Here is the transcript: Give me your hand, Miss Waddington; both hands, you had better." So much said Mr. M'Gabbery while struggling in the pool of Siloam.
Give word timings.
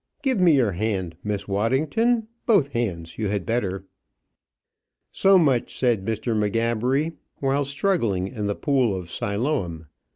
Give 0.23 0.39
me 0.39 0.55
your 0.55 0.71
hand, 0.71 1.15
Miss 1.23 1.47
Waddington; 1.47 2.27
both 2.47 2.69
hands, 2.69 3.19
you 3.19 3.27
had 3.27 3.45
better." 3.45 3.85
So 5.11 5.37
much 5.37 5.77
said 5.77 6.03
Mr. 6.05 6.35
M'Gabbery 6.35 7.17
while 7.37 7.63
struggling 7.63 8.27
in 8.27 8.47
the 8.47 8.55
pool 8.55 8.95
of 8.97 9.11
Siloam. 9.11 9.85